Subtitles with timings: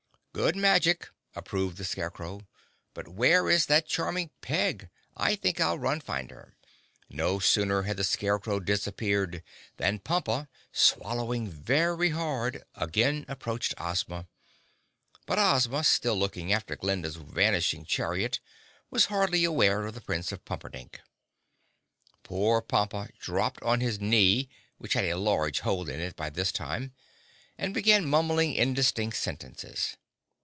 [0.33, 2.47] "Good magic!" approved the Scarecrow.
[2.93, 4.87] "But where is that charming Peg?
[5.15, 6.55] I think I'll run find her."
[7.09, 9.43] No sooner had the Scarecrow disappeared
[9.75, 14.25] than Pompa, swallowing very hard, again approached Ozma.
[15.25, 18.39] But Ozma, still looking after Glinda's vanishing chariot,
[18.89, 21.01] was hardly aware of the Prince of Pumperdink.
[22.23, 24.47] Poor Pompa dropped on his knee
[24.77, 26.93] (which had a large hole in it by this time)
[27.57, 29.97] and began mumbling indistinct sentences.